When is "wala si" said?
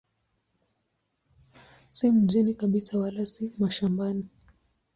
2.99-3.51